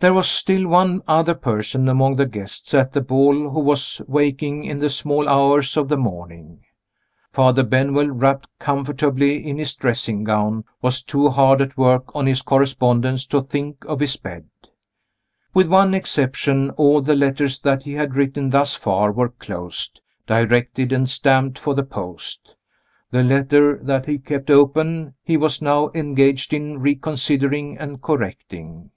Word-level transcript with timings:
There 0.00 0.12
was 0.14 0.28
still 0.28 0.66
one 0.66 1.00
other 1.06 1.32
person 1.36 1.88
among 1.88 2.16
the 2.16 2.26
guests 2.26 2.74
at 2.74 2.92
the 2.92 3.00
ball 3.00 3.50
who 3.50 3.60
was 3.60 4.02
waking 4.08 4.64
in 4.64 4.80
the 4.80 4.90
small 4.90 5.28
hours 5.28 5.76
of 5.76 5.86
the 5.86 5.96
morning. 5.96 6.64
Father 7.32 7.62
Benwell, 7.62 8.10
wrapped 8.10 8.48
comfortably 8.58 9.46
in 9.46 9.58
his 9.58 9.76
dressing 9.76 10.24
gown, 10.24 10.64
was 10.80 11.04
too 11.04 11.28
hard 11.28 11.62
at 11.62 11.76
work 11.76 12.10
on 12.16 12.26
his 12.26 12.42
correspondence 12.42 13.26
to 13.28 13.42
think 13.42 13.84
of 13.84 14.00
his 14.00 14.16
bed. 14.16 14.46
With 15.54 15.68
one 15.68 15.94
exception, 15.94 16.70
all 16.70 17.00
the 17.00 17.14
letters 17.14 17.60
that 17.60 17.84
he 17.84 17.92
had 17.92 18.16
written 18.16 18.50
thus 18.50 18.74
far 18.74 19.12
were 19.12 19.28
closed, 19.28 20.00
directed 20.26 20.90
and 20.90 21.08
stamped 21.08 21.60
for 21.60 21.76
the 21.76 21.84
post. 21.84 22.56
The 23.12 23.22
letter 23.22 23.78
that 23.84 24.06
he 24.06 24.18
kept 24.18 24.50
open 24.50 25.14
he 25.22 25.36
was 25.36 25.62
now 25.62 25.92
engaged 25.94 26.52
in 26.52 26.78
reconsidering 26.80 27.78
and 27.78 28.02
correcting. 28.02 28.90